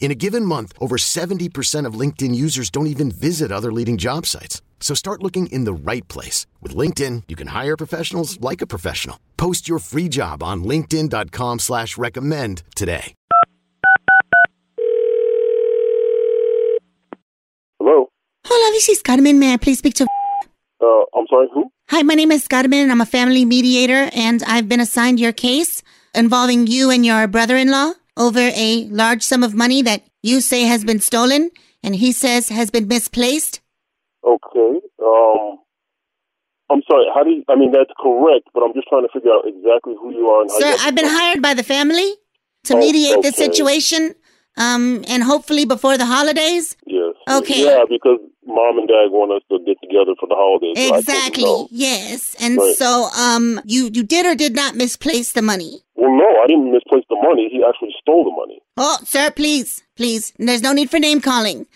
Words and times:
In 0.00 0.10
a 0.10 0.14
given 0.14 0.44
month, 0.44 0.72
over 0.80 0.96
70% 0.96 1.84
of 1.84 2.00
LinkedIn 2.00 2.34
users 2.34 2.70
don't 2.70 2.86
even 2.86 3.10
visit 3.10 3.52
other 3.52 3.70
leading 3.70 3.98
job 3.98 4.24
sites. 4.24 4.62
So 4.80 4.94
start 4.94 5.22
looking 5.22 5.48
in 5.48 5.64
the 5.64 5.72
right 5.74 6.06
place. 6.08 6.46
With 6.62 6.74
LinkedIn, 6.74 7.24
you 7.28 7.36
can 7.36 7.48
hire 7.48 7.76
professionals 7.76 8.40
like 8.40 8.62
a 8.62 8.66
professional. 8.66 9.18
Post 9.36 9.68
your 9.68 9.80
free 9.80 10.08
job 10.08 10.42
on 10.42 10.64
linkedin.com 10.64 11.58
slash 11.58 11.98
recommend 11.98 12.62
today. 12.74 13.14
Hello. 17.80 18.08
Hola, 18.46 18.72
this 18.72 18.88
is 18.88 19.02
Carmen. 19.02 19.38
May 19.38 19.52
I 19.52 19.56
please 19.56 19.78
speak 19.78 19.94
to... 19.94 20.06
Uh, 20.80 20.86
I'm 21.16 21.26
sorry, 21.28 21.48
who? 21.52 21.70
Hi, 21.90 22.02
my 22.02 22.14
name 22.14 22.30
is 22.30 22.46
Carmen. 22.46 22.78
And 22.78 22.92
I'm 22.92 23.00
a 23.00 23.06
family 23.06 23.44
mediator, 23.44 24.10
and 24.14 24.44
I've 24.44 24.68
been 24.68 24.80
assigned 24.80 25.18
your 25.18 25.32
case 25.32 25.82
involving 26.14 26.68
you 26.68 26.90
and 26.90 27.04
your 27.04 27.26
brother-in-law 27.26 27.94
over 28.18 28.50
a 28.54 28.84
large 28.90 29.22
sum 29.22 29.42
of 29.42 29.54
money 29.54 29.80
that 29.82 30.02
you 30.22 30.40
say 30.40 30.62
has 30.62 30.84
been 30.84 31.00
stolen, 31.00 31.50
and 31.82 31.96
he 31.96 32.12
says 32.12 32.48
has 32.50 32.70
been 32.70 32.88
misplaced. 32.88 33.60
Okay. 34.24 34.80
Um, 35.02 35.58
I'm 36.70 36.82
sorry. 36.90 37.04
How 37.14 37.22
do 37.24 37.30
you? 37.30 37.44
I 37.48 37.54
mean, 37.56 37.72
that's 37.72 37.90
correct, 38.00 38.48
but 38.52 38.62
I'm 38.62 38.74
just 38.74 38.88
trying 38.88 39.02
to 39.06 39.12
figure 39.12 39.30
out 39.32 39.44
exactly 39.46 39.94
who 40.00 40.10
you 40.12 40.28
are 40.28 40.42
and 40.42 40.50
how 40.50 40.58
Sir, 40.58 40.76
I've 40.80 40.94
been 40.94 41.06
hired 41.08 41.40
by 41.40 41.54
the 41.54 41.62
family 41.62 42.12
to 42.64 42.74
Oh, 42.74 42.78
mediate 42.78 43.22
the 43.22 43.32
situation, 43.32 44.14
um, 44.58 45.04
and 45.08 45.22
hopefully 45.22 45.64
before 45.64 45.96
the 45.96 46.04
holidays. 46.06 46.76
Yes. 46.86 47.14
Okay. 47.30 47.64
Yeah, 47.64 47.84
because 47.88 48.18
mom 48.44 48.78
and 48.78 48.88
dad 48.88 49.08
want 49.12 49.32
us 49.32 49.42
to 49.50 49.58
get 49.64 49.76
together 49.80 50.12
for 50.20 50.26
the 50.28 50.34
holidays. 50.34 50.76
so 50.76 50.82
I 50.82 50.88
told 50.88 51.04
them 51.06 51.14
Exactly. 51.16 51.44
no. 51.44 51.68
Yes. 51.70 52.34
And 52.40 52.58
Right. 52.58 52.74
so, 52.76 53.08
um, 53.16 53.60
you 53.64 53.90
you 53.92 54.02
did 54.02 54.26
or 54.26 54.34
did 54.34 54.54
not 54.54 54.74
misplace 54.74 55.32
the 55.32 55.42
money. 55.42 55.80
Well, 55.94 56.10
no, 56.10 56.28
I 56.42 56.46
didn't 56.46 56.70
misplace 56.72 57.04
the 57.22 57.28
money. 57.28 57.48
He 57.50 57.62
actually 57.68 57.94
stole 58.00 58.24
the 58.24 58.30
money. 58.30 58.60
Oh, 58.76 58.98
sir, 59.04 59.30
please, 59.30 59.82
please. 59.96 60.32
There's 60.38 60.62
no 60.62 60.72
need 60.72 60.90
for 60.90 60.98
name 60.98 61.20
calling. 61.20 61.66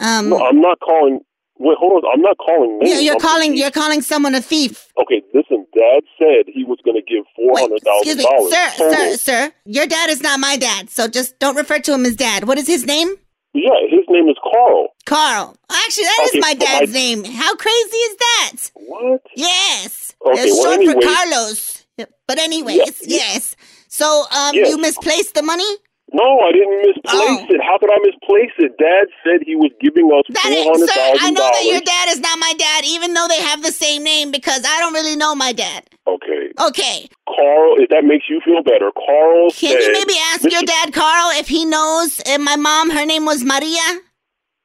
Um, 0.00 0.28
No, 0.30 0.44
I'm 0.44 0.60
not 0.60 0.78
calling. 0.80 1.20
Wait, 1.58 1.76
hold 1.78 2.04
on. 2.04 2.12
I'm 2.14 2.22
not 2.22 2.38
calling 2.38 2.78
names. 2.78 2.90
you're, 2.94 3.00
you're 3.02 3.12
I'm- 3.14 3.20
calling 3.20 3.56
you're 3.56 3.70
calling 3.70 4.00
someone 4.02 4.34
a 4.34 4.40
thief. 4.40 4.88
Okay, 4.98 5.22
listen. 5.34 5.66
Dad 5.74 6.02
said 6.18 6.44
he 6.52 6.64
was 6.64 6.78
going 6.84 6.96
to 6.96 7.02
give 7.02 7.24
four 7.36 7.58
hundred 7.58 7.80
thousand 7.82 8.18
dollars. 8.22 8.50
sir, 8.52 8.70
sir, 8.76 9.16
sir. 9.16 9.52
Your 9.66 9.86
dad 9.86 10.10
is 10.10 10.22
not 10.22 10.40
my 10.40 10.56
dad, 10.56 10.88
so 10.90 11.06
just 11.08 11.38
don't 11.38 11.56
refer 11.56 11.78
to 11.80 11.92
him 11.94 12.04
as 12.06 12.16
dad. 12.16 12.44
What 12.48 12.58
is 12.58 12.66
his 12.66 12.86
name? 12.86 13.08
Yeah, 13.52 13.70
his 13.90 14.04
name 14.08 14.28
is 14.28 14.36
Carl. 14.42 14.88
Carl. 15.06 15.56
Actually, 15.70 16.04
that 16.04 16.20
is 16.24 16.30
Okay, 16.30 16.40
my 16.40 16.54
dad's 16.54 16.90
I- 16.90 16.94
name. 16.94 17.24
How 17.24 17.54
crazy 17.56 17.96
is 17.96 18.16
that? 18.16 18.70
What? 18.74 19.22
Yes. 19.36 20.14
Okay, 20.24 20.40
it's 20.42 20.52
well, 20.56 20.64
short 20.64 20.74
anyway- 20.76 20.94
for 20.94 21.00
Carlos. 21.02 21.84
But 22.26 22.38
anyways, 22.38 22.76
yeah. 22.78 23.16
yes. 23.18 23.54
So, 24.00 24.24
um, 24.32 24.54
Yes. 24.56 24.70
you 24.70 24.76
misplaced 24.78 25.34
the 25.34 25.42
money? 25.42 25.68
No, 26.12 26.28
I 26.40 26.50
didn't 26.52 26.78
misplace 26.88 27.44
Oh. 27.44 27.54
it. 27.54 27.60
How 27.62 27.76
could 27.78 27.92
I 27.92 27.98
misplace 28.02 28.50
it? 28.58 28.72
Dad 28.78 29.06
said 29.22 29.38
he 29.46 29.54
was 29.54 29.70
giving 29.80 30.06
us 30.10 30.24
That 30.30 30.50
four 30.64 30.74
is, 30.74 30.90
I 31.22 31.30
know 31.30 31.46
that 31.54 31.64
your 31.64 31.80
dad 31.80 32.08
is 32.08 32.18
not 32.18 32.36
my 32.38 32.52
dad, 32.58 32.84
even 32.84 33.14
though 33.14 33.28
they 33.28 33.40
have 33.40 33.62
the 33.62 33.70
same 33.70 34.02
name, 34.02 34.32
because 34.32 34.64
I 34.66 34.80
don't 34.80 34.94
really 34.94 35.14
know 35.16 35.34
my 35.36 35.52
dad. 35.52 35.84
Okay, 36.08 36.42
Okay. 36.68 37.06
Carl. 37.28 37.76
If 37.78 37.88
that 37.90 38.04
makes 38.04 38.24
you 38.28 38.40
feel 38.44 38.62
better, 38.62 38.90
Carl 39.06 39.50
Can 39.50 39.70
said. 39.70 39.82
you 39.82 39.92
maybe 39.92 40.14
ask 40.32 40.42
your 40.50 40.62
dad, 40.62 40.92
Carl, 40.92 41.30
if 41.38 41.46
he 41.46 41.64
knows 41.64 42.20
uh, 42.26 42.38
my 42.38 42.56
mom, 42.56 42.90
her 42.90 43.06
name 43.06 43.24
was 43.24 43.44
Maria? 43.44 43.86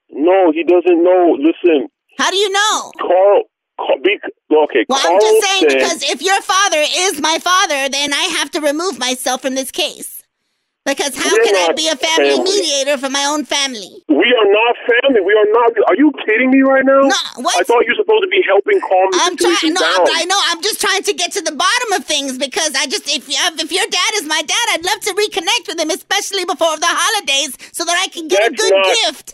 No, 0.10 0.52
he 0.52 0.64
doesn't 0.64 1.04
know. 1.04 1.38
Listen, 1.38 1.88
How 2.18 2.32
do 2.32 2.38
you 2.38 2.50
know? 2.52 2.92
Carl. 3.00 3.44
Okay, 3.92 4.86
Well, 4.88 5.00
Carl 5.00 5.14
I'm 5.14 5.20
just 5.22 5.48
saying 5.48 5.70
said, 5.70 5.80
because 5.80 6.04
if 6.04 6.22
your 6.22 6.42
father 6.42 6.84
is 6.98 7.22
my 7.22 7.38
father, 7.40 7.90
then 7.90 8.14
I 8.14 8.24
have 8.40 8.52
to 8.52 8.62
remove 8.62 9.00
myself 9.00 9.42
from 9.42 9.56
this 9.56 9.72
case. 9.72 10.24
Because 10.86 11.18
how 11.18 11.34
can 11.44 11.56
I 11.56 11.74
be 11.74 11.88
a 11.88 11.96
family 11.96 12.38
family. 12.38 12.44
mediator 12.44 12.98
for 12.98 13.10
my 13.10 13.26
own 13.26 13.44
family? 13.44 14.06
we 14.26 14.34
are 14.34 14.50
not 14.54 14.74
family. 14.86 15.22
We 15.22 15.34
are 15.34 15.50
not. 15.54 15.74
Are 15.90 15.98
you 15.98 16.14
kidding 16.26 16.50
me 16.50 16.62
right 16.62 16.86
now? 16.86 17.10
No, 17.10 17.22
what? 17.42 17.58
I 17.58 17.64
thought 17.64 17.86
you 17.86 17.94
were 17.94 18.02
supposed 18.02 18.26
to 18.26 18.30
be 18.30 18.42
helping 18.46 18.82
calm 18.82 19.10
the 19.14 19.20
I'm 19.22 19.38
situation 19.38 19.74
trying. 19.74 19.98
No, 19.98 20.06
down. 20.06 20.18
I 20.18 20.26
know. 20.26 20.40
I'm 20.50 20.62
just 20.62 20.82
trying 20.82 21.04
to 21.04 21.14
get 21.14 21.32
to 21.34 21.42
the 21.42 21.54
bottom 21.54 21.90
of 21.94 22.06
things 22.06 22.38
because 22.38 22.74
I 22.78 22.86
just 22.86 23.06
if 23.10 23.26
if 23.30 23.72
your 23.72 23.86
dad 23.86 24.12
is 24.18 24.26
my 24.26 24.42
dad, 24.42 24.66
I'd 24.74 24.86
love 24.86 25.02
to 25.10 25.14
reconnect 25.14 25.70
with 25.70 25.80
him, 25.80 25.90
especially 25.90 26.46
before 26.46 26.78
the 26.78 26.90
holidays, 26.90 27.58
so 27.74 27.86
that 27.86 27.98
I 27.98 28.08
can 28.10 28.28
get 28.28 28.52
a 28.52 28.54
good 28.54 28.74
not- 28.74 28.86
gift. 29.06 29.34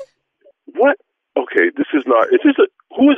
What? 0.75 0.97
Okay, 1.35 1.71
this 1.75 1.87
is 1.93 2.03
not. 2.07 2.27
Is 2.35 2.39
this 2.43 2.55
a? 2.59 2.67
Who 2.99 3.11
is? 3.11 3.17